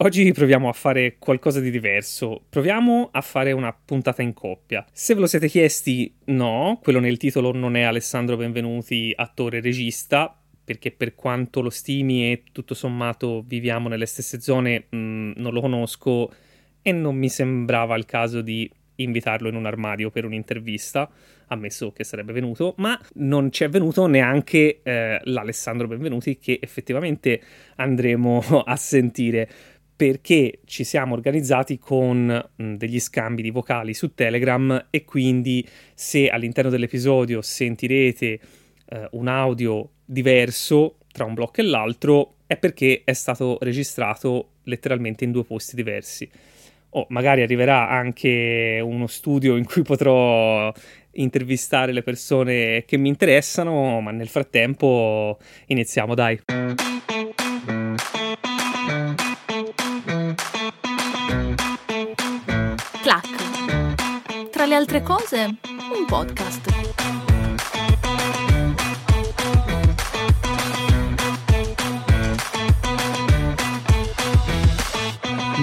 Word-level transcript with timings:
Oggi 0.00 0.30
proviamo 0.32 0.68
a 0.68 0.74
fare 0.74 1.16
qualcosa 1.18 1.58
di 1.58 1.70
diverso. 1.70 2.42
Proviamo 2.50 3.08
a 3.12 3.22
fare 3.22 3.52
una 3.52 3.72
puntata 3.72 4.20
in 4.20 4.34
coppia. 4.34 4.84
Se 4.92 5.14
ve 5.14 5.20
lo 5.20 5.26
siete 5.26 5.48
chiesti, 5.48 6.14
no, 6.26 6.78
quello 6.82 7.00
nel 7.00 7.16
titolo 7.16 7.50
non 7.52 7.76
è 7.76 7.80
Alessandro 7.80 8.36
Benvenuti, 8.36 9.10
attore 9.16 9.56
e 9.56 9.60
regista, 9.62 10.38
perché 10.62 10.90
per 10.90 11.14
quanto 11.14 11.62
lo 11.62 11.70
stimi 11.70 12.30
e 12.30 12.42
tutto 12.52 12.74
sommato 12.74 13.42
viviamo 13.46 13.88
nelle 13.88 14.04
stesse 14.04 14.38
zone, 14.38 14.84
mh, 14.90 14.96
mm, 14.98 15.32
non 15.36 15.54
lo 15.54 15.62
conosco 15.62 16.30
e 16.82 16.92
non 16.92 17.16
mi 17.16 17.30
sembrava 17.30 17.96
il 17.96 18.04
caso 18.04 18.42
di 18.42 18.70
invitarlo 18.96 19.48
in 19.48 19.54
un 19.54 19.66
armadio 19.66 20.10
per 20.10 20.24
un'intervista, 20.24 21.10
ammesso 21.48 21.92
che 21.92 22.04
sarebbe 22.04 22.32
venuto, 22.32 22.74
ma 22.78 22.98
non 23.14 23.50
ci 23.50 23.64
è 23.64 23.68
venuto 23.68 24.06
neanche 24.06 24.80
eh, 24.82 25.20
l'Alessandro 25.24 25.86
Benvenuti 25.86 26.38
che 26.38 26.58
effettivamente 26.60 27.40
andremo 27.76 28.42
a 28.64 28.76
sentire 28.76 29.48
perché 29.96 30.60
ci 30.66 30.84
siamo 30.84 31.14
organizzati 31.14 31.78
con 31.78 32.50
degli 32.54 33.00
scambi 33.00 33.40
di 33.40 33.50
vocali 33.50 33.94
su 33.94 34.12
Telegram 34.12 34.88
e 34.90 35.04
quindi 35.04 35.66
se 35.94 36.28
all'interno 36.28 36.70
dell'episodio 36.70 37.40
sentirete 37.40 38.38
eh, 38.88 39.08
un 39.12 39.26
audio 39.26 39.88
diverso 40.04 40.98
tra 41.10 41.24
un 41.24 41.32
blocco 41.32 41.62
e 41.62 41.64
l'altro 41.64 42.34
è 42.46 42.58
perché 42.58 43.02
è 43.04 43.14
stato 43.14 43.56
registrato 43.62 44.50
letteralmente 44.64 45.24
in 45.24 45.32
due 45.32 45.44
posti 45.44 45.74
diversi. 45.74 46.28
O 46.90 47.06
magari 47.08 47.42
arriverà 47.42 47.88
anche 47.88 48.80
uno 48.82 49.06
studio 49.06 49.56
in 49.56 49.64
cui 49.64 49.82
potrò 49.82 50.72
intervistare 51.12 51.92
le 51.92 52.02
persone 52.02 52.84
che 52.86 52.96
mi 52.96 53.08
interessano, 53.08 54.00
ma 54.00 54.10
nel 54.10 54.28
frattempo 54.28 55.38
iniziamo, 55.66 56.14
dai. 56.14 56.95
Altre 64.76 65.02
cose, 65.02 65.34
un 65.34 66.06
podcast. 66.06 66.85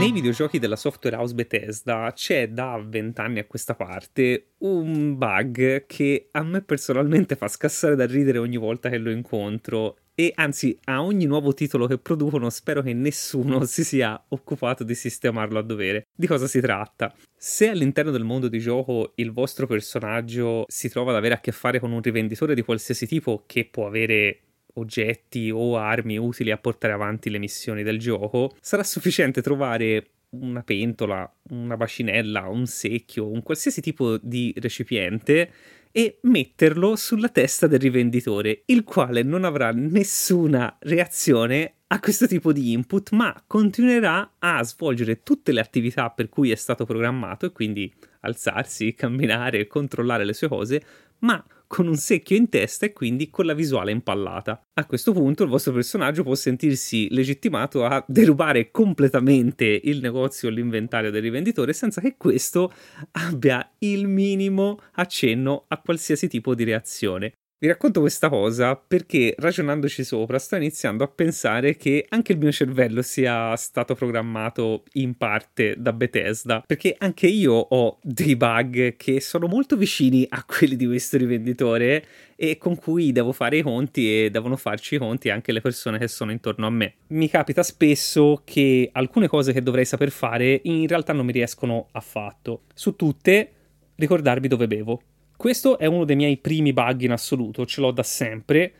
Nei 0.04 0.12
videogiochi 0.12 0.60
della 0.60 0.76
software 0.76 1.16
house 1.16 1.34
Bethesda 1.34 2.12
c'è 2.14 2.50
da 2.50 2.78
vent'anni 2.86 3.40
a 3.40 3.46
questa 3.46 3.74
parte 3.74 4.48
un 4.58 5.18
bug 5.18 5.86
che 5.86 6.28
a 6.32 6.44
me 6.44 6.62
personalmente 6.62 7.38
fa 7.38 7.48
scassare 7.48 7.96
da 7.96 8.06
ridere 8.06 8.38
ogni 8.38 8.58
volta 8.58 8.90
che 8.90 8.98
lo 8.98 9.10
incontro 9.12 9.96
e 10.14 10.34
anzi 10.36 10.78
a 10.84 11.02
ogni 11.02 11.24
nuovo 11.24 11.54
titolo 11.54 11.88
che 11.88 12.00
producono 12.00 12.50
spero 12.50 12.82
che 12.82 12.92
nessuno 12.92 13.64
si 13.64 13.86
sia 13.86 14.22
occupato 14.28 14.84
di 14.84 14.94
sistemarlo 14.94 15.58
a 15.58 15.64
dovere. 15.64 16.08
Di 16.14 16.28
cosa 16.28 16.48
si 16.48 16.60
tratta? 16.60 17.16
Se 17.38 17.70
all'interno 17.70 18.12
del 18.12 18.26
mondo 18.26 18.50
di 18.50 18.60
gioco 18.60 19.14
il 19.16 19.32
vostro 19.32 19.68
personaggio 19.68 20.66
si 20.68 20.90
trova 20.90 21.12
ad 21.12 21.18
avere 21.18 21.36
a 21.36 21.40
che 21.40 21.54
fare 21.54 21.80
con 21.80 21.94
un 21.94 22.02
rivenditore 22.02 22.56
di 22.56 22.62
qualsiasi 22.62 23.08
tipo 23.08 23.46
che 23.48 23.70
può 23.72 23.88
avere 23.88 24.42
oggetti 24.74 25.52
o 25.52 25.78
armi 25.78 26.18
utili 26.18 26.52
a 26.52 26.58
portare 26.58 26.94
avanti 26.94 27.30
le 27.30 27.40
missioni 27.40 27.84
del 27.84 28.00
gioco, 28.00 28.56
sarà 28.60 28.84
sufficiente 28.84 29.42
trovare 29.42 30.08
una 30.30 30.64
pentola, 30.64 31.32
una 31.50 31.78
bacinella, 31.78 32.48
un 32.48 32.66
secchio, 32.66 33.30
un 33.30 33.44
qualsiasi 33.44 33.82
tipo 33.82 34.18
di 34.18 34.54
recipiente 34.58 35.52
e 35.92 36.18
metterlo 36.24 36.96
sulla 36.96 37.30
testa 37.30 37.68
del 37.68 37.80
rivenditore, 37.80 38.64
il 38.66 38.84
quale 38.84 39.22
non 39.22 39.44
avrà 39.44 39.72
nessuna 39.72 40.76
reazione 40.80 41.76
a 41.88 42.00
questo 42.00 42.26
tipo 42.26 42.52
di 42.52 42.72
input, 42.72 43.12
ma 43.12 43.44
continuerà 43.46 44.34
a 44.40 44.64
svolgere 44.64 45.22
tutte 45.22 45.52
le 45.52 45.60
attività 45.60 46.10
per 46.10 46.30
cui 46.30 46.50
è 46.50 46.56
stato 46.56 46.86
programmato 46.86 47.46
e 47.46 47.52
quindi 47.52 47.94
alzarsi, 48.22 48.96
camminare, 48.96 49.68
controllare 49.68 50.26
le 50.26 50.34
sue 50.34 50.48
cose, 50.48 50.84
ma 51.20 51.44
con 51.74 51.88
un 51.88 51.96
secchio 51.96 52.38
in 52.38 52.50
testa 52.50 52.86
e 52.86 52.94
quindi 52.94 53.32
con 53.32 53.48
la 53.48 53.56
visuale 53.56 53.90
impallata. 53.90 54.64
A 54.76 54.86
questo 54.86 55.12
punto 55.12 55.42
il 55.42 55.50
vostro 55.50 55.74
personaggio 55.74 56.22
può 56.22 56.36
sentirsi 56.36 57.08
legittimato 57.10 57.84
a 57.84 58.06
derubare 58.08 58.70
completamente 58.70 59.66
il 59.66 60.00
negozio 60.00 60.50
o 60.50 60.52
l'inventario 60.52 61.10
del 61.10 61.24
rivenditore 61.24 61.74
senza 61.74 62.00
che 62.00 62.16
questo 62.16 62.72
abbia 63.14 63.68
il 63.80 64.08
minimo 64.08 64.82
accenno 64.92 65.66
a 65.68 65.82
qualsiasi 65.82 66.28
tipo 66.28 66.54
di 66.54 66.64
reazione. 66.64 67.34
Vi 67.64 67.70
racconto 67.70 68.02
questa 68.02 68.28
cosa 68.28 68.76
perché 68.76 69.36
ragionandoci 69.38 70.04
sopra 70.04 70.38
sto 70.38 70.58
iniziando 70.58 71.06
a 71.06 71.08
pensare 71.08 71.78
che 71.78 72.06
anche 72.10 72.34
il 72.34 72.38
mio 72.38 72.52
cervello 72.52 73.02
sia 73.02 73.56
stato 73.56 73.96
programmato 73.96 74.84
in 74.96 75.16
parte 75.16 75.76
da 75.78 75.94
Bethesda, 75.94 76.62
perché 76.68 76.94
anche 76.98 77.28
io 77.28 77.54
ho 77.54 78.00
dei 78.02 78.36
bug 78.36 78.98
che 78.98 79.22
sono 79.22 79.48
molto 79.48 79.78
vicini 79.78 80.26
a 80.28 80.44
quelli 80.44 80.76
di 80.76 80.86
questo 80.86 81.16
rivenditore 81.16 82.06
e 82.36 82.58
con 82.58 82.76
cui 82.76 83.14
devo 83.14 83.32
fare 83.32 83.60
i 83.60 83.62
conti 83.62 84.26
e 84.26 84.30
devono 84.30 84.58
farci 84.58 84.96
i 84.96 84.98
conti 84.98 85.30
anche 85.30 85.54
le 85.54 85.62
persone 85.62 85.98
che 85.98 86.10
sono 86.10 86.32
intorno 86.32 86.68
a 86.68 86.70
me. 86.70 86.96
Mi 87.12 87.30
capita 87.30 87.64
spesso 87.64 88.42
che 88.44 88.90
alcune 88.92 89.30
cose 89.30 89.54
che 89.54 89.64
dovrei 89.64 89.86
saper 89.86 90.12
fare 90.12 90.60
in 90.64 90.86
realtà 90.86 91.14
non 91.14 91.26
mi 91.26 91.32
riescono 91.32 91.88
affatto. 91.94 92.64
Su 92.74 92.98
tutte, 92.98 93.52
ricordarmi 93.96 94.50
dove 94.50 94.68
bevo 94.68 95.02
questo 95.44 95.78
è 95.78 95.86
uno 95.88 96.06
dei 96.06 96.16
miei 96.16 96.38
primi 96.38 96.72
bug 96.72 97.02
in 97.02 97.12
assoluto, 97.12 97.66
ce 97.66 97.82
l'ho 97.82 97.92
da 97.92 98.02
sempre. 98.02 98.72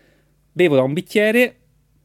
Bevo 0.50 0.76
da 0.76 0.82
un 0.82 0.94
bicchiere, 0.94 1.54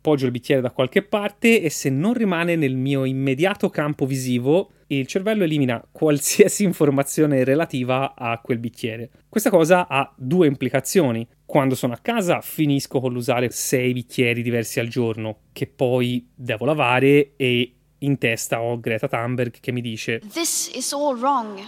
poggio 0.01 0.27
il 0.27 0.33
bicchiere 0.33 0.61
da 0.61 0.73
qualche 0.73 1.03
parte 1.03 1.63
e 1.63 1.71
se 1.71 1.91
non 1.91 2.13
rimane 2.13 2.57
nel 2.57 2.75
mio 2.75 3.05
immediato 3.05 3.71
campo 3.71 4.05
visivo, 4.05 4.71
il 4.89 5.07
cervello 5.07 5.45
elimina 5.45 5.81
qualsiasi 5.93 6.65
informazione 6.67 7.45
relativa 7.45 8.17
a 8.17 8.41
quel 8.41 8.59
bicchiere. 8.59 9.11
Questa 9.29 9.49
cosa 9.49 9.87
ha 9.87 10.13
due 10.17 10.49
implicazioni. 10.49 11.25
Quando 11.47 11.77
sono 11.77 11.93
a 11.93 11.99
casa 11.99 12.41
finisco 12.41 12.99
con 12.99 13.13
l'usare 13.13 13.51
sei 13.51 13.93
bicchieri 13.93 14.43
diversi 14.43 14.81
al 14.81 14.89
giorno, 14.89 15.43
che 15.53 15.69
poi 15.69 16.31
devo 16.35 16.65
lavare 16.65 17.35
e 17.37 17.75
in 17.99 18.19
testa 18.19 18.61
ho 18.61 18.81
Greta 18.81 19.07
Thunberg 19.07 19.61
che 19.61 19.71
mi 19.71 19.81
dice 19.81 20.21
This 20.33 20.73
is 20.75 20.93
all 20.93 21.17
wrong. 21.17 21.61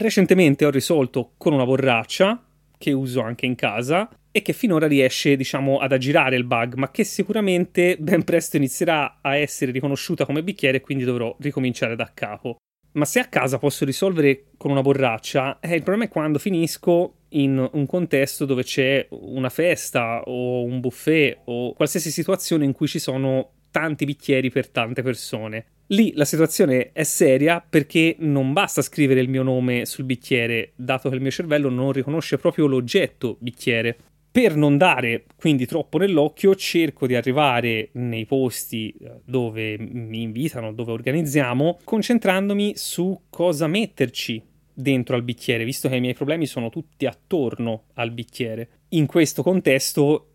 Recentemente 0.00 0.64
ho 0.64 0.70
risolto 0.70 1.32
con 1.36 1.52
una 1.52 1.64
borraccia, 1.64 2.40
che 2.78 2.92
uso 2.92 3.20
anche 3.20 3.46
in 3.46 3.56
casa, 3.56 4.08
e 4.30 4.42
che 4.42 4.52
finora 4.52 4.86
riesce, 4.86 5.34
diciamo, 5.34 5.78
ad 5.78 5.90
aggirare 5.90 6.36
il 6.36 6.44
bug, 6.44 6.74
ma 6.74 6.92
che 6.92 7.02
sicuramente 7.02 7.96
ben 7.98 8.22
presto 8.22 8.56
inizierà 8.56 9.18
a 9.20 9.34
essere 9.34 9.72
riconosciuta 9.72 10.24
come 10.24 10.44
bicchiere 10.44 10.76
e 10.76 10.80
quindi 10.82 11.02
dovrò 11.02 11.34
ricominciare 11.40 11.96
da 11.96 12.12
capo. 12.14 12.58
Ma 12.92 13.04
se 13.04 13.18
a 13.18 13.26
casa 13.26 13.58
posso 13.58 13.84
risolvere 13.84 14.52
con 14.56 14.70
una 14.70 14.82
borraccia, 14.82 15.58
eh, 15.58 15.74
il 15.74 15.82
problema 15.82 16.04
è 16.04 16.08
quando 16.08 16.38
finisco 16.38 17.14
in 17.30 17.68
un 17.72 17.86
contesto 17.86 18.44
dove 18.44 18.62
c'è 18.62 19.04
una 19.10 19.50
festa 19.50 20.22
o 20.26 20.62
un 20.62 20.78
buffet 20.78 21.40
o 21.46 21.72
qualsiasi 21.72 22.12
situazione 22.12 22.64
in 22.64 22.72
cui 22.72 22.86
ci 22.86 23.00
sono 23.00 23.54
tanti 23.70 24.04
bicchieri 24.04 24.50
per 24.50 24.68
tante 24.68 25.02
persone. 25.02 25.64
Lì 25.90 26.12
la 26.14 26.26
situazione 26.26 26.92
è 26.92 27.02
seria 27.02 27.64
perché 27.66 28.16
non 28.18 28.52
basta 28.52 28.82
scrivere 28.82 29.20
il 29.20 29.28
mio 29.28 29.42
nome 29.42 29.86
sul 29.86 30.04
bicchiere, 30.04 30.72
dato 30.76 31.08
che 31.08 31.14
il 31.14 31.22
mio 31.22 31.30
cervello 31.30 31.70
non 31.70 31.92
riconosce 31.92 32.36
proprio 32.36 32.66
l'oggetto 32.66 33.36
bicchiere. 33.40 33.96
Per 34.30 34.54
non 34.54 34.76
dare 34.76 35.24
quindi 35.36 35.64
troppo 35.64 35.96
nell'occhio, 35.96 36.54
cerco 36.54 37.06
di 37.06 37.14
arrivare 37.14 37.88
nei 37.92 38.26
posti 38.26 38.90
eh, 38.90 39.20
dove 39.24 39.78
mi 39.78 40.20
invitano, 40.20 40.72
dove 40.72 40.92
organizziamo, 40.92 41.78
concentrandomi 41.82 42.74
su 42.76 43.22
cosa 43.30 43.66
metterci 43.66 44.42
dentro 44.74 45.16
al 45.16 45.22
bicchiere, 45.22 45.64
visto 45.64 45.88
che 45.88 45.96
i 45.96 46.00
miei 46.00 46.14
problemi 46.14 46.46
sono 46.46 46.68
tutti 46.68 47.06
attorno 47.06 47.84
al 47.94 48.12
bicchiere. 48.12 48.68
In 48.90 49.06
questo 49.06 49.42
contesto 49.42 50.26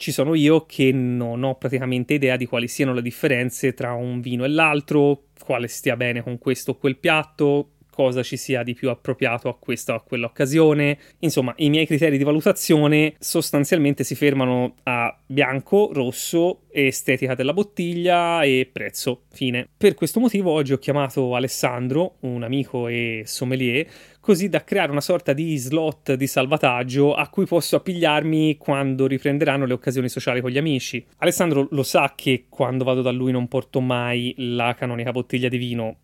ci 0.00 0.12
sono 0.12 0.34
io 0.34 0.64
che 0.64 0.92
non 0.92 1.42
ho 1.42 1.56
praticamente 1.56 2.14
idea 2.14 2.36
di 2.36 2.46
quali 2.46 2.68
siano 2.68 2.94
le 2.94 3.02
differenze 3.02 3.74
tra 3.74 3.92
un 3.92 4.22
vino 4.22 4.44
e 4.44 4.48
l'altro, 4.48 5.24
quale 5.38 5.68
stia 5.68 5.94
bene 5.94 6.22
con 6.22 6.38
questo 6.38 6.70
o 6.70 6.78
quel 6.78 6.96
piatto, 6.96 7.72
cosa 7.90 8.22
ci 8.22 8.36
sia 8.36 8.62
di 8.62 8.74
più 8.74 8.88
appropriato 8.88 9.48
a 9.48 9.56
questa 9.58 9.92
o 9.92 9.96
a 9.96 10.02
quell'occasione. 10.02 10.98
Insomma, 11.18 11.52
i 11.56 11.68
miei 11.68 11.86
criteri 11.86 12.16
di 12.16 12.24
valutazione 12.24 13.14
sostanzialmente 13.18 14.04
si 14.04 14.14
fermano 14.14 14.76
a 14.84 15.16
bianco, 15.26 15.90
rosso, 15.92 16.62
estetica 16.70 17.34
della 17.34 17.52
bottiglia 17.52 18.42
e 18.42 18.68
prezzo. 18.70 19.22
Fine. 19.32 19.68
Per 19.76 19.94
questo 19.94 20.20
motivo 20.20 20.50
oggi 20.50 20.72
ho 20.72 20.78
chiamato 20.78 21.34
Alessandro, 21.34 22.16
un 22.20 22.42
amico 22.42 22.88
e 22.88 23.22
sommelier, 23.26 23.86
così 24.20 24.48
da 24.48 24.62
creare 24.62 24.90
una 24.90 25.00
sorta 25.00 25.32
di 25.32 25.56
slot 25.56 26.14
di 26.14 26.26
salvataggio 26.26 27.14
a 27.14 27.28
cui 27.28 27.46
posso 27.46 27.76
appigliarmi 27.76 28.56
quando 28.56 29.06
riprenderanno 29.06 29.64
le 29.64 29.72
occasioni 29.72 30.08
sociali 30.08 30.40
con 30.40 30.50
gli 30.50 30.58
amici. 30.58 31.04
Alessandro 31.18 31.66
lo 31.70 31.82
sa 31.82 32.12
che 32.14 32.46
quando 32.48 32.84
vado 32.84 33.02
da 33.02 33.10
lui 33.10 33.32
non 33.32 33.48
porto 33.48 33.80
mai 33.80 34.34
la 34.36 34.74
canonica 34.74 35.10
bottiglia 35.10 35.48
di 35.48 35.56
vino, 35.56 35.96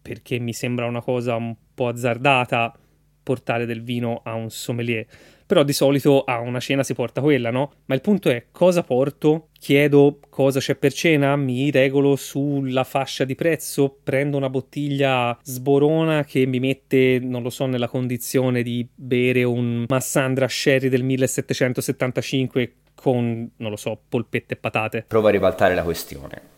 perché 0.00 0.38
mi 0.38 0.52
sembra 0.52 0.86
una 0.86 1.02
cosa 1.02 1.36
un 1.36 1.54
po' 1.74 1.88
azzardata 1.88 2.76
portare 3.22 3.66
del 3.66 3.82
vino 3.82 4.20
a 4.24 4.34
un 4.34 4.50
sommelier. 4.50 5.06
però 5.46 5.62
di 5.62 5.72
solito 5.72 6.24
a 6.24 6.40
una 6.40 6.58
cena 6.58 6.82
si 6.82 6.92
porta 6.92 7.20
quella, 7.20 7.50
no? 7.50 7.72
Ma 7.86 7.94
il 7.94 8.00
punto 8.00 8.28
è 8.28 8.46
cosa 8.50 8.82
porto? 8.82 9.48
Chiedo 9.58 10.18
cosa 10.28 10.58
c'è 10.58 10.74
per 10.74 10.92
cena, 10.92 11.36
mi 11.36 11.70
regolo 11.70 12.16
sulla 12.16 12.82
fascia 12.82 13.24
di 13.24 13.36
prezzo, 13.36 13.96
prendo 14.02 14.36
una 14.36 14.50
bottiglia 14.50 15.38
sborona 15.42 16.24
che 16.24 16.46
mi 16.46 16.58
mette, 16.58 17.20
non 17.20 17.42
lo 17.42 17.50
so, 17.50 17.66
nella 17.66 17.88
condizione 17.88 18.62
di 18.62 18.86
bere 18.92 19.44
un 19.44 19.84
Massandra 19.88 20.48
Sherry 20.48 20.88
del 20.88 21.04
1775 21.04 22.74
con, 22.94 23.48
non 23.56 23.70
lo 23.70 23.76
so, 23.76 23.98
polpette 24.08 24.54
e 24.54 24.56
patate. 24.56 25.04
Prova 25.06 25.28
a 25.28 25.32
ribaltare 25.32 25.74
la 25.74 25.84
questione. 25.84 26.54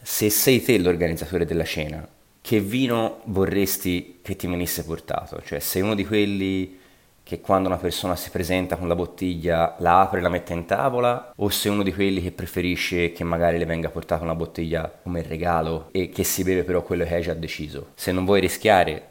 Se 0.00 0.30
sei 0.30 0.62
te 0.62 0.78
l'organizzatore 0.78 1.44
della 1.44 1.64
cena, 1.64 2.08
che 2.48 2.60
vino 2.60 3.20
vorresti 3.24 4.20
che 4.22 4.34
ti 4.34 4.46
venisse 4.46 4.82
portato? 4.82 5.42
Cioè, 5.44 5.58
sei 5.58 5.82
uno 5.82 5.94
di 5.94 6.06
quelli 6.06 6.78
che 7.22 7.42
quando 7.42 7.68
una 7.68 7.76
persona 7.76 8.16
si 8.16 8.30
presenta 8.30 8.76
con 8.76 8.88
la 8.88 8.94
bottiglia 8.94 9.74
la 9.80 10.00
apre 10.00 10.20
e 10.20 10.22
la 10.22 10.30
mette 10.30 10.54
in 10.54 10.64
tavola 10.64 11.32
o 11.36 11.50
sei 11.50 11.70
uno 11.70 11.82
di 11.82 11.92
quelli 11.92 12.22
che 12.22 12.32
preferisce 12.32 13.12
che 13.12 13.22
magari 13.22 13.58
le 13.58 13.66
venga 13.66 13.90
portata 13.90 14.24
una 14.24 14.34
bottiglia 14.34 14.90
come 15.02 15.20
regalo 15.20 15.88
e 15.92 16.08
che 16.08 16.24
si 16.24 16.42
beve 16.42 16.64
però 16.64 16.80
quello 16.80 17.04
che 17.04 17.16
hai 17.16 17.22
già 17.22 17.34
deciso. 17.34 17.88
Se 17.94 18.12
non 18.12 18.24
vuoi 18.24 18.40
rischiare 18.40 19.06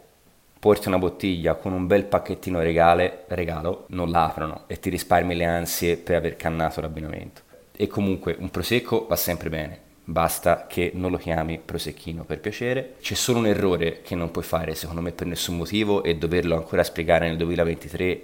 porti 0.59 0.87
una 0.87 0.97
bottiglia 0.97 1.53
con 1.53 1.73
un 1.73 1.85
bel 1.85 2.05
pacchettino 2.05 2.59
regale, 2.59 3.25
regalo, 3.27 3.85
non 3.89 4.09
la 4.09 4.25
aprono 4.25 4.63
e 4.65 4.79
ti 4.79 4.89
risparmi 4.89 5.35
le 5.35 5.45
ansie 5.45 5.97
per 5.97 6.15
aver 6.15 6.37
cannato 6.37 6.81
l'abbinamento. 6.81 7.41
E 7.71 7.85
comunque 7.85 8.35
un 8.39 8.49
prosecco 8.49 9.05
va 9.07 9.15
sempre 9.15 9.49
bene, 9.49 9.85
basta 10.09 10.67
che 10.67 10.91
non 10.93 11.11
lo 11.11 11.17
chiami 11.17 11.59
prosecchino 11.59 12.23
per 12.23 12.39
piacere. 12.39 12.95
C'è 13.01 13.13
solo 13.13 13.39
un 13.39 13.47
errore 13.47 14.01
che 14.01 14.15
non 14.15 14.31
puoi 14.31 14.43
fare 14.43 14.73
secondo 14.73 15.01
me 15.01 15.11
per 15.11 15.27
nessun 15.27 15.57
motivo 15.57 16.01
e 16.01 16.15
doverlo 16.15 16.55
ancora 16.55 16.83
spiegare 16.83 17.27
nel 17.27 17.35
2023 17.35 18.21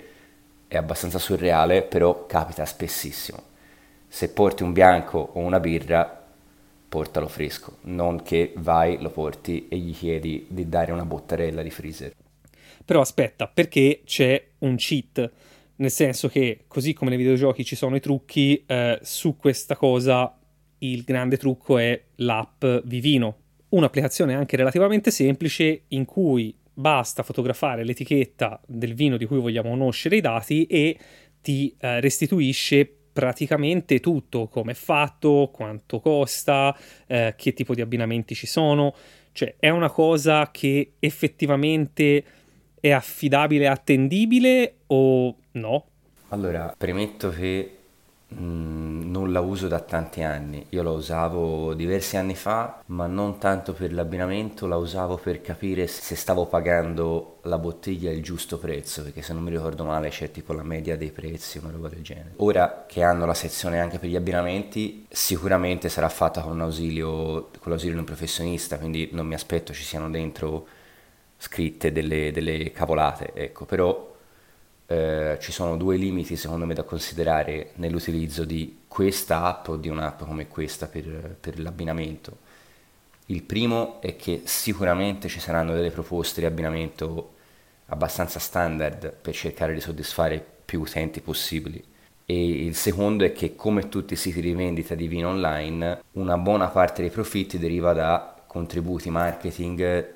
è 0.69 0.77
abbastanza 0.77 1.19
surreale, 1.19 1.83
però 1.83 2.25
capita 2.25 2.65
spessissimo. 2.65 3.51
Se 4.07 4.29
porti 4.29 4.63
un 4.63 4.71
bianco 4.71 5.19
o 5.33 5.39
una 5.39 5.59
birra, 5.59 6.25
portalo 6.87 7.27
fresco, 7.27 7.77
non 7.81 8.23
che 8.23 8.53
vai, 8.55 8.99
lo 9.01 9.09
porti 9.09 9.67
e 9.67 9.77
gli 9.77 9.93
chiedi 9.93 10.45
di 10.49 10.69
dare 10.69 10.91
una 10.91 11.05
bottarella 11.05 11.61
di 11.61 11.69
freezer. 11.69 12.13
Però 12.85 13.01
aspetta, 13.01 13.47
perché 13.47 14.01
c'è 14.05 14.41
un 14.59 14.77
cheat? 14.77 15.31
Nel 15.75 15.91
senso 15.91 16.29
che, 16.29 16.63
così 16.67 16.93
come 16.93 17.09
nei 17.09 17.19
videogiochi 17.19 17.65
ci 17.65 17.75
sono 17.75 17.95
i 17.95 17.99
trucchi, 17.99 18.63
eh, 18.65 18.99
su 19.01 19.35
questa 19.35 19.75
cosa 19.75 20.37
il 20.83 21.03
grande 21.03 21.37
trucco 21.37 21.77
è 21.77 21.99
l'app 22.15 22.65
Vivino, 22.83 23.37
un'applicazione 23.69 24.35
anche 24.35 24.57
relativamente 24.57 25.11
semplice 25.11 25.83
in 25.89 26.05
cui 26.05 26.55
basta 26.73 27.23
fotografare 27.23 27.83
l'etichetta 27.83 28.59
del 28.65 28.93
vino 28.93 29.17
di 29.17 29.25
cui 29.25 29.39
vogliamo 29.39 29.69
conoscere 29.69 30.17
i 30.17 30.21
dati 30.21 30.65
e 30.65 30.97
ti 31.41 31.73
eh, 31.79 31.99
restituisce 31.99 32.89
praticamente 33.13 33.99
tutto, 33.99 34.47
come 34.47 34.71
è 34.71 34.75
fatto, 34.75 35.51
quanto 35.53 35.99
costa, 35.99 36.75
eh, 37.05 37.35
che 37.37 37.53
tipo 37.53 37.75
di 37.75 37.81
abbinamenti 37.81 38.33
ci 38.33 38.47
sono, 38.47 38.93
cioè 39.33 39.55
è 39.59 39.69
una 39.69 39.89
cosa 39.89 40.49
che 40.51 40.93
effettivamente 40.99 42.23
è 42.79 42.89
affidabile 42.91 43.65
e 43.65 43.67
attendibile 43.67 44.75
o 44.87 45.35
no? 45.51 45.85
Allora, 46.29 46.73
premetto 46.75 47.29
che 47.29 47.77
Mm, 48.39 49.02
non 49.23 49.31
la 49.31 49.39
uso 49.39 49.67
da 49.67 49.79
tanti 49.79 50.21
anni, 50.21 50.65
io 50.69 50.83
la 50.83 50.91
usavo 50.91 51.73
diversi 51.73 52.17
anni 52.17 52.35
fa, 52.35 52.81
ma 52.87 53.07
non 53.07 53.37
tanto 53.37 53.71
per 53.73 53.93
l'abbinamento, 53.93 54.67
la 54.67 54.75
usavo 54.75 55.15
per 55.15 55.41
capire 55.41 55.87
se 55.87 56.15
stavo 56.15 56.45
pagando 56.45 57.37
la 57.43 57.57
bottiglia 57.57 58.11
il 58.11 58.21
giusto 58.21 58.57
prezzo, 58.57 59.03
perché 59.03 59.21
se 59.21 59.33
non 59.33 59.43
mi 59.43 59.51
ricordo 59.51 59.85
male 59.85 60.09
c'è 60.09 60.29
tipo 60.31 60.51
la 60.53 60.63
media 60.63 60.97
dei 60.97 61.11
prezzi, 61.11 61.59
una 61.59 61.71
roba 61.71 61.87
del 61.87 62.01
genere. 62.01 62.33
Ora 62.37 62.83
che 62.85 63.01
hanno 63.01 63.25
la 63.25 63.33
sezione 63.33 63.79
anche 63.79 63.97
per 63.97 64.09
gli 64.09 64.15
abbinamenti, 64.15 65.05
sicuramente 65.09 65.87
sarà 65.87 66.09
fatta 66.09 66.41
con 66.41 66.57
l'ausilio, 66.57 67.49
con 67.59 67.71
l'ausilio 67.71 67.93
di 67.93 67.99
un 67.99 68.05
professionista, 68.05 68.77
quindi 68.77 69.09
non 69.13 69.25
mi 69.25 69.35
aspetto 69.35 69.73
ci 69.73 69.83
siano 69.83 70.09
dentro 70.09 70.67
scritte 71.37 71.91
delle, 71.91 72.31
delle 72.31 72.71
cavolate, 72.71 73.31
ecco, 73.33 73.65
però 73.65 74.11
eh, 74.87 75.37
ci 75.39 75.51
sono 75.51 75.77
due 75.77 75.97
limiti 75.97 76.35
secondo 76.35 76.65
me 76.65 76.73
da 76.73 76.83
considerare 76.83 77.71
nell'utilizzo 77.75 78.45
di 78.45 78.81
questa 78.87 79.43
app 79.43 79.69
o 79.69 79.77
di 79.77 79.89
un'app 79.89 80.23
come 80.23 80.47
questa 80.47 80.87
per, 80.87 81.35
per 81.39 81.59
l'abbinamento. 81.59 82.37
Il 83.27 83.43
primo 83.43 84.01
è 84.01 84.15
che 84.15 84.41
sicuramente 84.43 85.29
ci 85.29 85.39
saranno 85.39 85.73
delle 85.73 85.91
proposte 85.91 86.41
di 86.41 86.45
abbinamento 86.45 87.35
abbastanza 87.87 88.39
standard 88.39 89.13
per 89.13 89.33
cercare 89.33 89.73
di 89.73 89.79
soddisfare 89.79 90.45
più 90.65 90.81
utenti 90.81 91.21
possibili. 91.21 91.83
E 92.25 92.65
il 92.65 92.75
secondo 92.75 93.25
è 93.25 93.31
che 93.33 93.55
come 93.55 93.89
tutti 93.89 94.13
i 94.13 94.17
siti 94.17 94.41
di 94.41 94.53
vendita 94.53 94.95
di 94.95 95.07
vino 95.07 95.29
online, 95.29 96.03
una 96.13 96.37
buona 96.37 96.67
parte 96.67 97.01
dei 97.01 97.11
profitti 97.11 97.57
deriva 97.57 97.93
da 97.93 98.43
contributi 98.47 99.09
marketing 99.09 100.13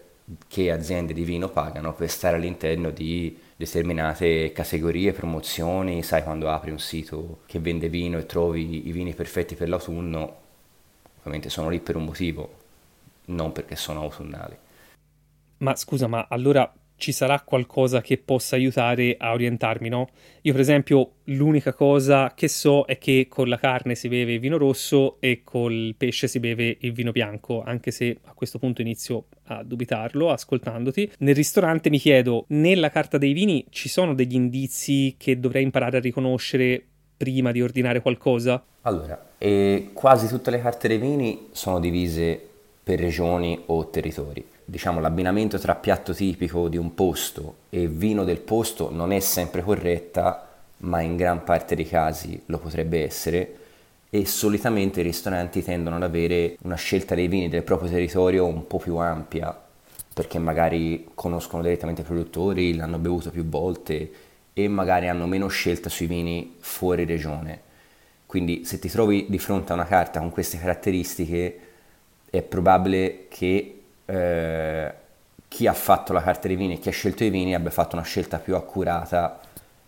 che 0.47 0.71
aziende 0.71 1.13
di 1.13 1.23
vino 1.23 1.49
pagano 1.49 1.93
per 1.93 2.09
stare 2.09 2.35
all'interno 2.35 2.91
di 2.91 3.37
determinate 3.57 4.51
categorie, 4.53 5.11
promozioni, 5.11 6.03
sai 6.03 6.23
quando 6.23 6.49
apri 6.49 6.69
un 6.69 6.79
sito 6.79 7.41
che 7.47 7.59
vende 7.59 7.89
vino 7.89 8.19
e 8.19 8.27
trovi 8.27 8.87
i 8.87 8.91
vini 8.91 9.15
perfetti 9.15 9.55
per 9.55 9.67
l'autunno, 9.67 10.35
ovviamente 11.17 11.49
sono 11.49 11.69
lì 11.69 11.79
per 11.79 11.95
un 11.95 12.05
motivo, 12.05 12.55
non 13.25 13.51
perché 13.51 13.75
sono 13.75 14.01
autunnali. 14.01 14.55
Ma 15.57 15.75
scusa, 15.75 16.05
ma 16.05 16.27
allora 16.29 16.71
ci 16.97 17.11
sarà 17.11 17.39
qualcosa 17.41 18.01
che 18.01 18.17
possa 18.17 18.55
aiutare 18.55 19.15
a 19.17 19.31
orientarmi, 19.31 19.87
no? 19.87 20.09
Io, 20.41 20.51
per 20.51 20.61
esempio, 20.61 21.11
l'unica 21.25 21.73
cosa 21.73 22.33
che 22.35 22.47
so 22.47 22.85
è 22.85 22.97
che 22.97 23.27
con 23.29 23.47
la 23.47 23.57
carne 23.57 23.95
si 23.95 24.07
beve 24.07 24.33
il 24.33 24.39
vino 24.39 24.57
rosso 24.57 25.17
e 25.19 25.41
col 25.43 25.93
pesce 25.95 26.27
si 26.27 26.39
beve 26.39 26.77
il 26.81 26.91
vino 26.91 27.11
bianco, 27.11 27.61
anche 27.63 27.91
se 27.91 28.17
a 28.25 28.33
questo 28.33 28.59
punto 28.59 28.81
inizio 28.81 29.25
a 29.45 29.63
dubitarlo 29.63 30.31
ascoltandoti. 30.31 31.11
Nel 31.19 31.35
ristorante 31.35 31.89
mi 31.89 31.99
chiedo, 31.99 32.45
nella 32.49 32.89
carta 32.89 33.17
dei 33.17 33.33
vini 33.33 33.65
ci 33.69 33.89
sono 33.89 34.13
degli 34.13 34.35
indizi 34.35 35.15
che 35.17 35.39
dovrei 35.39 35.63
imparare 35.63 35.97
a 35.97 36.01
riconoscere 36.01 36.83
prima 37.15 37.51
di 37.51 37.61
ordinare 37.61 38.01
qualcosa? 38.01 38.63
Allora, 38.81 39.33
eh, 39.37 39.89
quasi 39.93 40.27
tutte 40.27 40.51
le 40.51 40.61
carte 40.61 40.87
dei 40.87 40.97
vini 40.97 41.49
sono 41.51 41.79
divise 41.79 42.49
per 42.87 43.01
regioni 43.01 43.63
o 43.65 43.89
territori 43.89 44.45
diciamo, 44.63 45.01
l'abbinamento 45.01 45.59
tra 45.59 45.75
piatto 45.75 46.13
tipico 46.13 46.69
di 46.69 46.77
un 46.77 46.93
posto 46.93 47.55
e 47.69 47.87
vino 47.87 48.23
del 48.23 48.39
posto 48.39 48.89
non 48.89 49.11
è 49.11 49.19
sempre 49.19 49.61
corretta, 49.61 50.45
ma 50.77 51.01
in 51.01 51.17
gran 51.17 51.43
parte 51.43 51.75
dei 51.75 51.85
casi 51.85 52.41
lo 52.45 52.59
potrebbe 52.59 53.03
essere 53.03 53.55
e 54.09 54.25
solitamente 54.25 55.01
i 55.01 55.03
ristoranti 55.03 55.61
tendono 55.63 55.97
ad 55.97 56.03
avere 56.03 56.57
una 56.61 56.75
scelta 56.75 57.13
dei 57.13 57.27
vini 57.27 57.49
del 57.49 57.63
proprio 57.63 57.89
territorio 57.89 58.45
un 58.45 58.67
po' 58.67 58.77
più 58.77 58.95
ampia 58.95 59.57
perché 60.13 60.39
magari 60.39 61.09
conoscono 61.13 61.61
direttamente 61.61 62.01
i 62.01 62.05
produttori, 62.05 62.73
l'hanno 62.73 62.99
bevuto 62.99 63.31
più 63.31 63.45
volte 63.45 64.11
e 64.53 64.67
magari 64.69 65.09
hanno 65.09 65.27
meno 65.27 65.47
scelta 65.47 65.89
sui 65.89 66.07
vini 66.07 66.55
fuori 66.59 67.05
regione. 67.05 67.61
Quindi 68.25 68.65
se 68.65 68.79
ti 68.79 68.89
trovi 68.89 69.27
di 69.29 69.37
fronte 69.39 69.71
a 69.71 69.75
una 69.75 69.85
carta 69.85 70.19
con 70.19 70.31
queste 70.31 70.57
caratteristiche 70.57 71.59
è 72.29 72.41
probabile 72.41 73.25
che 73.29 73.81
eh, 74.05 74.93
chi 75.47 75.67
ha 75.67 75.73
fatto 75.73 76.13
la 76.13 76.21
carta 76.21 76.47
dei 76.47 76.57
vini 76.57 76.75
e 76.75 76.79
chi 76.79 76.89
ha 76.89 76.91
scelto 76.91 77.23
i 77.23 77.29
vini 77.29 77.55
abbia 77.55 77.71
fatto 77.71 77.95
una 77.95 78.05
scelta 78.05 78.37
più 78.37 78.55
accurata 78.55 79.39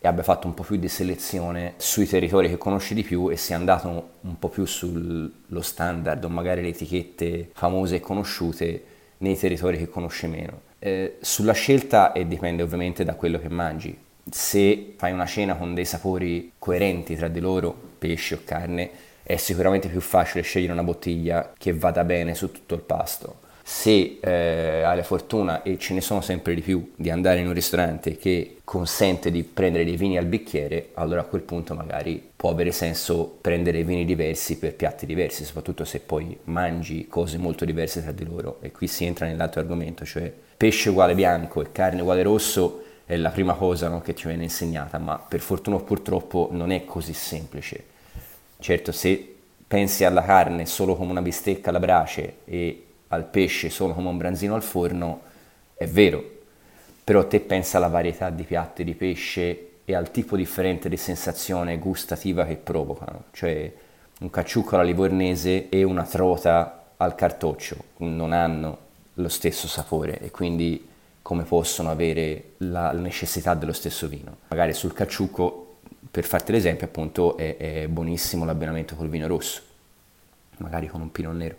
e 0.01 0.08
abbia 0.08 0.24
fatto 0.24 0.48
un 0.48 0.53
po' 0.53 0.63
più 0.63 0.77
di 0.77 0.88
selezione 0.88 1.74
sui 1.77 2.08
territori 2.08 2.48
che 2.48 2.58
conosci 2.58 2.93
di 2.93 3.03
più 3.03 3.29
e 3.29 3.36
sia 3.36 3.58
andato 3.58 4.10
un 4.22 4.39
po' 4.39 4.48
più 4.48 4.65
sullo 4.65 5.62
standard 5.62 6.24
o 6.24 6.29
magari 6.29 6.62
le 6.62 6.69
etichette 6.69 7.50
famose 7.53 7.98
e 7.98 8.00
conosciute 8.00 8.84
nei 9.17 9.38
territori 9.38 9.77
che 9.77 9.89
conosci 9.89 10.27
meno. 10.27 10.62
Eh, 10.79 11.17
sulla 11.19 11.51
scelta 11.51 12.13
e 12.13 12.25
dipende 12.25 12.63
ovviamente 12.63 13.03
da 13.03 13.15
quello 13.15 13.39
che 13.39 13.50
mangi. 13.50 13.98
Se 14.31 14.93
fai 14.96 15.12
una 15.12 15.25
cena 15.25 15.55
con 15.55 15.74
dei 15.74 15.84
sapori 15.84 16.53
coerenti 16.58 17.17
tra 17.17 17.27
di 17.27 17.41
loro, 17.41 17.75
pesce 18.00 18.36
o 18.36 18.39
carne, 18.46 18.89
è 19.24 19.36
sicuramente 19.38 19.88
più 19.88 20.02
facile 20.02 20.44
scegliere 20.44 20.74
una 20.74 20.84
bottiglia 20.84 21.54
che 21.58 21.74
vada 21.74 22.04
bene 22.04 22.36
su 22.36 22.52
tutto 22.52 22.76
il 22.76 22.82
pasto 22.82 23.48
se 23.72 24.18
eh, 24.20 24.82
hai 24.82 24.96
la 24.96 25.04
fortuna, 25.04 25.62
e 25.62 25.78
ce 25.78 25.94
ne 25.94 26.02
sono 26.02 26.22
sempre 26.22 26.56
di 26.56 26.62
più, 26.62 26.94
di 26.96 27.12
andare 27.12 27.40
in 27.40 27.46
un 27.46 27.54
ristorante 27.54 28.18
che 28.18 28.58
consente 28.64 29.30
di 29.30 29.44
prendere 29.44 29.86
dei 29.86 29.96
vini 29.96 30.18
al 30.18 30.26
bicchiere, 30.26 30.90
allora 30.96 31.22
a 31.22 31.26
quel 31.26 31.44
punto 31.44 31.76
magari 31.76 32.32
può 32.36 32.50
avere 32.50 32.72
senso 32.72 33.38
prendere 33.40 33.84
vini 33.84 34.06
diversi 34.06 34.58
per 34.58 34.74
piatti 34.74 35.06
diversi, 35.06 35.46
soprattutto 35.46 35.86
se 35.86 36.00
poi 36.00 36.36
mangi 36.46 37.08
cose 37.08 37.38
molto 37.38 37.64
diverse 37.64 38.02
tra 38.02 38.12
di 38.12 38.26
loro. 38.26 38.58
E 38.62 38.72
qui 38.72 38.88
si 38.88 39.06
entra 39.06 39.28
nell'altro 39.28 39.62
argomento, 39.62 40.04
cioè 40.04 40.34
pesce 40.58 40.90
uguale 40.90 41.14
bianco 41.14 41.62
e 41.62 41.72
carne 41.72 42.02
uguale 42.02 42.24
rosso 42.24 42.84
è 43.06 43.18
la 43.18 43.30
prima 43.30 43.54
cosa 43.54 43.88
no, 43.88 44.02
che 44.02 44.16
ti 44.16 44.24
viene 44.26 44.44
insegnata, 44.44 44.98
ma 44.98 45.20
per 45.20 45.42
fortuna 45.42 45.76
o 45.76 45.82
purtroppo 45.82 46.50
non 46.52 46.72
è 46.72 46.86
così 46.86 47.14
semplice. 47.14 47.98
Certo, 48.62 48.92
se 48.92 49.36
pensi 49.66 50.04
alla 50.04 50.22
carne 50.22 50.66
solo 50.66 50.96
come 50.96 51.12
una 51.12 51.22
bistecca 51.22 51.70
alla 51.70 51.80
brace 51.80 52.39
e 52.44 52.86
al 53.08 53.24
pesce 53.24 53.70
solo 53.70 53.94
come 53.94 54.10
un 54.10 54.18
branzino 54.18 54.54
al 54.54 54.63
forno, 54.63 55.22
è 55.75 55.88
vero, 55.88 56.24
però 57.04 57.25
te 57.25 57.39
pensa 57.39 57.78
alla 57.78 57.88
varietà 57.88 58.30
di 58.30 58.44
piatti 58.44 58.84
di 58.84 58.96
pesce 58.96 59.70
e 59.86 59.96
al 59.96 60.12
tipo 60.12 60.36
differente 60.36 60.89
di 60.89 60.98
sensazione 60.98 61.80
gustativa 61.80 62.46
che 62.46 62.58
provocano, 62.58 63.25
cioè 63.32 63.72
un 64.20 64.30
cacciucco 64.30 64.75
alla 64.75 64.84
livornese 64.84 65.70
e 65.70 65.84
una 65.84 66.04
trota 66.04 66.92
al 66.98 67.16
cartoccio 67.16 67.78
non 67.98 68.34
hanno 68.34 68.78
lo 69.13 69.30
stesso 69.30 69.68
sapore 69.68 70.20
e 70.20 70.32
quindi 70.32 70.86
come 71.22 71.44
possono 71.44 71.89
avere 71.89 72.54
la 72.58 72.92
necessità 72.92 73.54
dello 73.54 73.74
stesso 73.74 74.08
vino. 74.08 74.39
Magari 74.50 74.74
sul 74.74 74.94
cacciucco, 74.94 75.69
per 76.12 76.25
farti 76.25 76.51
l'esempio, 76.51 76.88
appunto 76.88 77.38
è, 77.38 77.58
è 77.58 77.88
buonissimo 77.88 78.46
l'abbinamento 78.46 78.96
col 78.96 79.10
vino 79.10 79.28
rosso, 79.28 79.62
magari 80.58 80.88
con 80.88 81.01
un 81.01 81.12
pinot 81.12 81.36
nero, 81.36 81.56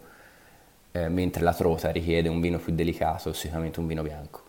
eh, 0.93 1.09
mentre 1.09 1.43
la 1.43 1.55
trota 1.55 1.91
richiede 1.91 2.29
un 2.29 2.41
vino 2.41 2.59
più 2.59 2.75
delicato, 2.75 3.33
sicuramente 3.33 3.81
un 3.81 3.87
vino 3.87 4.03
bianco. 4.03 4.43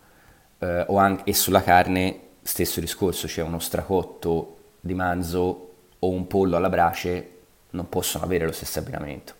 Eh, 0.59 0.85
anche, 0.89 1.23
e 1.29 1.33
sulla 1.33 1.61
carne 1.61 2.19
stesso 2.41 2.79
discorso, 2.79 3.27
cioè 3.27 3.43
uno 3.45 3.59
stracotto 3.59 4.57
di 4.79 4.93
manzo 4.93 5.69
o 5.99 6.09
un 6.09 6.25
pollo 6.25 6.57
alla 6.57 6.69
brace 6.69 7.29
non 7.71 7.87
possono 7.87 8.23
avere 8.23 8.45
lo 8.45 8.51
stesso 8.51 8.79
abbinamento. 8.79 9.33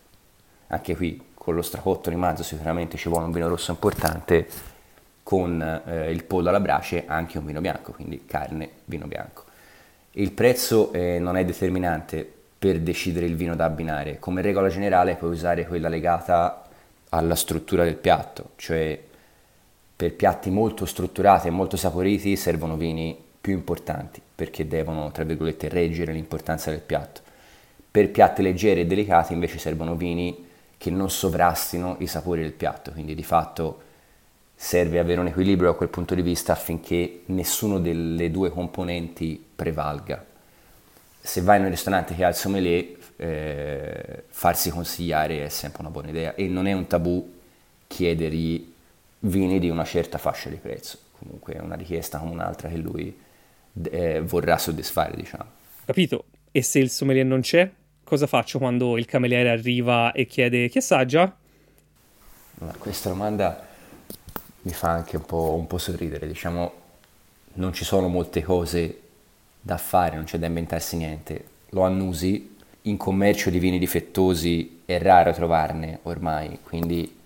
Anche 0.68 0.96
qui 0.96 1.30
con 1.34 1.56
lo 1.56 1.64
stracotto 1.64 2.10
di 2.10 2.16
manzo 2.16 2.44
sicuramente 2.44 2.98
ci 2.98 3.10
vuole 3.10 3.26
un 3.26 3.32
vino 3.32 3.48
rosso 3.48 3.72
importante, 3.72 4.48
con 5.24 5.82
eh, 5.86 6.12
il 6.12 6.24
pollo 6.24 6.50
alla 6.50 6.60
brace 6.60 7.06
anche 7.08 7.40
un 7.40 7.46
vino 7.46 7.62
bianco, 7.62 7.94
quindi 7.94 8.26
carne, 8.26 8.70
vino 8.86 9.08
bianco. 9.08 9.46
Il 10.14 10.34
prezzo 10.34 10.92
eh, 10.92 11.20
non 11.20 11.38
è 11.38 11.46
determinante 11.46 12.30
per 12.60 12.80
decidere 12.80 13.26
il 13.26 13.36
vino 13.36 13.56
da 13.56 13.66
abbinare, 13.66 14.20
come 14.20 14.42
regola 14.42 14.68
generale 14.68 15.16
puoi 15.16 15.32
usare 15.32 15.66
quella 15.66 15.88
legata 15.88 16.68
alla 17.10 17.36
struttura 17.36 17.84
del 17.84 17.96
piatto, 17.96 18.52
cioè 18.58 19.00
per 19.96 20.14
piatti 20.14 20.50
molto 20.50 20.86
strutturati 20.86 21.48
e 21.48 21.52
molto 21.52 21.78
saporiti 21.78 22.36
servono 22.36 22.76
vini 22.76 23.18
più 23.40 23.54
importanti 23.54 24.22
perché 24.36 24.68
devono, 24.68 25.12
tra 25.12 25.24
virgolette, 25.24 25.70
reggere 25.70 26.12
l'importanza 26.12 26.72
del 26.72 26.82
piatto. 26.82 27.22
Per 27.90 28.10
piatti 28.12 28.42
leggeri 28.42 28.82
e 28.82 28.86
delicati 28.86 29.34
invece 29.34 29.60
servono 29.60 29.96
vini 29.96 30.48
che 30.78 30.90
non 30.90 31.10
sovrastino 31.10 31.96
i 32.00 32.08
sapori 32.08 32.42
del 32.42 32.54
piatto, 32.54 32.92
quindi 32.92 33.16
di 33.16 33.24
fatto 33.24 33.82
serve 34.64 35.00
avere 35.00 35.20
un 35.20 35.26
equilibrio 35.26 35.72
da 35.72 35.76
quel 35.76 35.90
punto 35.90 36.14
di 36.14 36.22
vista 36.22 36.52
affinché 36.52 37.22
nessuno 37.26 37.80
delle 37.80 38.30
due 38.30 38.52
componenti 38.52 39.44
prevalga. 39.56 40.24
Se 41.20 41.42
vai 41.42 41.58
in 41.58 41.64
un 41.64 41.72
ristorante 41.72 42.14
che 42.14 42.24
ha 42.24 42.28
il 42.28 42.36
sommelier, 42.36 42.96
eh, 43.16 44.24
farsi 44.28 44.70
consigliare 44.70 45.46
è 45.46 45.50
sempre 45.50 45.82
una 45.82 45.90
buona 45.90 46.10
idea 46.10 46.36
e 46.36 46.48
non 46.48 46.68
è 46.68 46.74
un 46.74 46.86
tabù 46.86 47.40
chiedergli 47.88 48.72
vini 49.22 49.58
di 49.58 49.68
una 49.68 49.84
certa 49.84 50.20
fascia 50.20 50.50
di 50.50 50.58
prezzo, 50.58 51.00
comunque 51.18 51.54
è 51.54 51.60
una 51.60 51.76
richiesta 51.76 52.20
come 52.20 52.30
un'altra 52.30 52.70
che 52.70 52.78
lui 52.78 53.18
eh, 53.90 54.22
vorrà 54.22 54.60
soddisfare, 54.60 55.16
diciamo. 55.16 55.50
Capito? 55.86 56.26
E 56.52 56.62
se 56.62 56.78
il 56.78 56.92
sommelier 56.92 57.26
non 57.26 57.42
c'è, 57.42 57.68
cosa 58.04 58.28
faccio 58.28 58.60
quando 58.60 58.96
il 59.00 59.06
cameriere 59.06 59.50
arriva 59.50 60.12
e 60.12 60.28
chiede 60.28 60.70
chi 60.70 60.78
assaggia? 60.78 61.36
questa 62.78 63.10
domanda 63.10 63.70
mi 64.64 64.72
fa 64.72 64.90
anche 64.90 65.18
un 65.18 65.26
po', 65.26 65.56
un 65.58 65.68
po' 65.68 65.78
sorridere, 65.78 66.28
diciamo, 66.28 66.72
non 67.54 67.74
ci 67.74 67.84
sono 67.84 68.08
molte 68.08 68.42
cose 68.42 69.00
da 69.60 69.78
fare, 69.78 70.16
non 70.16 70.26
c'è 70.26 70.38
da 70.40 70.48
inventarsi 70.48 70.98
niente. 70.98 71.46
Lo 71.70 71.84
annusi, 71.84 72.56
in 72.84 72.98
commercio 72.98 73.50
di 73.50 73.60
vini 73.60 73.78
difettosi 73.78 74.82
è 74.86 75.00
raro 75.00 75.32
trovarne 75.34 76.00
ormai, 76.04 76.60
quindi 76.64 77.20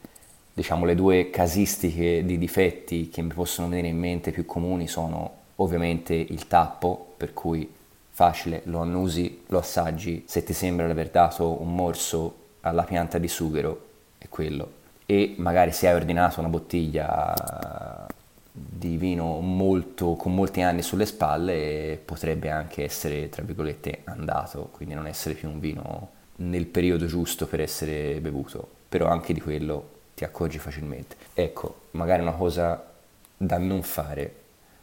diciamo 0.53 0.85
le 0.85 0.95
due 0.95 1.29
casistiche 1.29 2.25
di 2.25 2.37
difetti 2.37 3.09
che 3.09 3.21
mi 3.21 3.33
possono 3.33 3.69
venire 3.69 3.87
in 3.87 3.97
mente 3.97 4.31
più 4.31 4.45
comuni 4.45 4.87
sono 4.87 5.43
ovviamente 5.57 6.13
il 6.13 6.47
tappo, 6.47 7.13
per 7.17 7.33
cui 7.33 7.69
facile, 8.09 8.61
lo 8.65 8.79
annusi, 8.79 9.43
lo 9.47 9.59
assaggi, 9.59 10.23
se 10.25 10.43
ti 10.43 10.53
sembra 10.53 10.85
di 10.85 10.91
aver 10.91 11.09
dato 11.09 11.61
un 11.61 11.73
morso 11.73 12.43
alla 12.61 12.83
pianta 12.83 13.17
di 13.17 13.27
sughero 13.27 13.87
è 14.17 14.27
quello. 14.29 14.83
E 15.05 15.35
magari 15.37 15.71
se 15.71 15.87
hai 15.87 15.95
ordinato 15.95 16.39
una 16.39 16.49
bottiglia 16.49 18.07
di 18.51 18.97
vino 18.97 19.39
molto, 19.39 20.13
con 20.13 20.33
molti 20.33 20.61
anni 20.61 20.81
sulle 20.81 21.05
spalle 21.05 21.99
potrebbe 22.03 22.49
anche 22.49 22.83
essere, 22.83 23.29
tra 23.29 23.43
virgolette, 23.43 24.01
andato, 24.05 24.69
quindi 24.71 24.95
non 24.95 25.07
essere 25.07 25.35
più 25.35 25.49
un 25.49 25.59
vino 25.59 26.09
nel 26.37 26.65
periodo 26.65 27.05
giusto 27.05 27.47
per 27.47 27.61
essere 27.61 28.19
bevuto, 28.21 28.67
però 28.89 29.07
anche 29.07 29.33
di 29.33 29.41
quello 29.41 29.91
ti 30.15 30.23
accorgi 30.23 30.57
facilmente. 30.57 31.15
Ecco, 31.33 31.81
magari 31.91 32.21
una 32.21 32.33
cosa 32.33 32.91
da 33.37 33.57
non 33.57 33.83
fare 33.83 34.35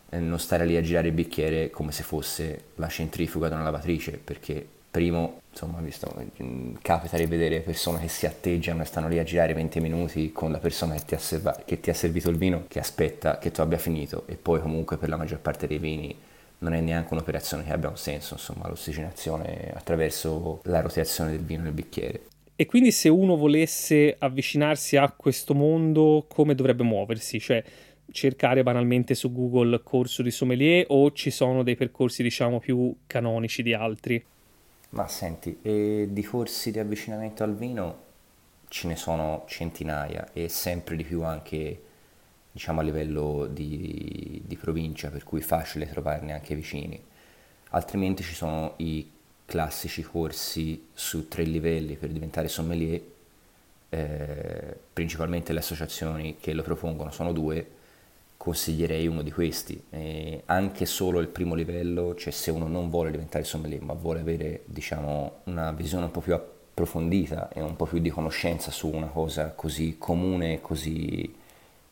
è 0.08 0.18
non 0.18 0.38
stare 0.38 0.66
lì 0.66 0.76
a 0.76 0.82
girare 0.82 1.08
il 1.08 1.14
bicchiere 1.14 1.70
come 1.70 1.90
se 1.90 2.02
fosse 2.02 2.64
la 2.74 2.88
centrifuga 2.88 3.48
da 3.48 3.54
una 3.54 3.64
lavatrice, 3.64 4.20
perché 4.22 4.66
primo, 4.92 5.40
insomma, 5.50 5.80
visto, 5.80 6.14
capita 6.82 7.16
di 7.16 7.24
vedere 7.24 7.60
persone 7.60 7.98
che 7.98 8.08
si 8.08 8.26
atteggiano 8.26 8.82
e 8.82 8.84
stanno 8.84 9.08
lì 9.08 9.18
a 9.18 9.24
girare 9.24 9.54
20 9.54 9.80
minuti 9.80 10.32
con 10.32 10.52
la 10.52 10.58
persona 10.58 10.94
che 10.94 11.04
ti, 11.06 11.16
serva- 11.18 11.62
che 11.64 11.80
ti 11.80 11.88
ha 11.88 11.94
servito 11.94 12.28
il 12.28 12.36
vino, 12.36 12.66
che 12.68 12.78
aspetta 12.78 13.38
che 13.38 13.50
tu 13.50 13.62
abbia 13.62 13.78
finito 13.78 14.24
e 14.26 14.36
poi 14.36 14.60
comunque 14.60 14.98
per 14.98 15.08
la 15.08 15.16
maggior 15.16 15.40
parte 15.40 15.66
dei 15.66 15.78
vini 15.78 16.14
non 16.58 16.74
è 16.74 16.80
neanche 16.80 17.14
un'operazione 17.14 17.64
che 17.64 17.72
abbia 17.72 17.88
un 17.88 17.96
senso, 17.96 18.34
insomma, 18.34 18.68
l'ossigenazione 18.68 19.72
attraverso 19.74 20.60
la 20.64 20.82
rotazione 20.82 21.30
del 21.30 21.40
vino 21.40 21.62
nel 21.62 21.72
bicchiere. 21.72 22.26
E 22.54 22.66
quindi 22.66 22.92
se 22.92 23.08
uno 23.08 23.34
volesse 23.34 24.14
avvicinarsi 24.18 24.98
a 24.98 25.10
questo 25.10 25.54
mondo, 25.54 26.26
come 26.28 26.54
dovrebbe 26.54 26.82
muoversi? 26.82 27.40
Cioè 27.40 27.64
cercare 28.12 28.62
banalmente 28.62 29.14
su 29.14 29.32
Google 29.32 29.80
corso 29.82 30.22
di 30.22 30.30
sommelier 30.30 30.84
o 30.88 31.10
ci 31.12 31.30
sono 31.30 31.62
dei 31.62 31.76
percorsi 31.76 32.22
diciamo 32.22 32.60
più 32.60 32.94
canonici 33.06 33.62
di 33.62 33.72
altri? 33.72 34.22
Ma 34.92 35.08
senti, 35.08 35.58
eh, 35.62 36.08
di 36.10 36.22
corsi 36.22 36.70
di 36.70 36.78
avvicinamento 36.78 37.42
al 37.42 37.54
vino 37.54 38.10
ce 38.68 38.88
ne 38.88 38.96
sono 38.96 39.44
centinaia 39.46 40.32
e 40.32 40.48
sempre 40.48 40.96
di 40.96 41.04
più 41.04 41.22
anche 41.22 41.82
diciamo 42.52 42.80
a 42.80 42.82
livello 42.82 43.46
di, 43.46 44.42
di 44.44 44.56
provincia, 44.56 45.08
per 45.08 45.24
cui 45.24 45.40
è 45.40 45.42
facile 45.42 45.88
trovarne 45.88 46.34
anche 46.34 46.54
vicini. 46.54 47.02
Altrimenti 47.70 48.22
ci 48.22 48.34
sono 48.34 48.74
i 48.76 49.10
classici 49.46 50.02
corsi 50.02 50.88
su 50.92 51.26
tre 51.26 51.44
livelli 51.44 51.96
per 51.96 52.10
diventare 52.10 52.48
sommelier, 52.48 53.00
eh, 53.88 54.76
principalmente 54.92 55.54
le 55.54 55.60
associazioni 55.60 56.36
che 56.38 56.52
lo 56.52 56.62
propongono 56.62 57.10
sono 57.10 57.32
due, 57.32 57.66
consiglierei 58.42 59.06
uno 59.06 59.22
di 59.22 59.30
questi. 59.30 59.80
Eh, 59.90 60.42
anche 60.46 60.84
solo 60.84 61.20
il 61.20 61.28
primo 61.28 61.54
livello, 61.54 62.16
cioè 62.16 62.32
se 62.32 62.50
uno 62.50 62.66
non 62.66 62.90
vuole 62.90 63.12
diventare 63.12 63.44
sommelier, 63.44 63.82
ma 63.82 63.92
vuole 63.92 64.18
avere 64.18 64.62
diciamo, 64.64 65.42
una 65.44 65.70
visione 65.70 66.06
un 66.06 66.10
po' 66.10 66.20
più 66.20 66.34
approfondita 66.34 67.50
e 67.50 67.60
un 67.60 67.76
po' 67.76 67.86
più 67.86 68.00
di 68.00 68.10
conoscenza 68.10 68.72
su 68.72 68.88
una 68.88 69.06
cosa 69.06 69.52
così 69.52 69.94
comune 69.96 70.54
e 70.54 70.60
così 70.60 71.32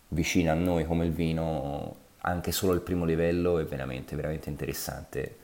vicina 0.09 0.50
a 0.50 0.57
noi 0.57 0.85
come 0.87 1.07
il 1.07 1.12
vino, 1.12 1.95
anche 2.23 2.50
solo 2.50 2.73
il 2.73 2.80
primo 2.80 3.04
livello 3.04 3.61
è 3.61 3.64
veramente, 3.64 4.16
veramente 4.16 4.50
interessante 4.50 5.37